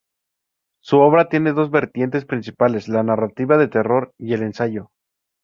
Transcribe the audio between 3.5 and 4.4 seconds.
de terror y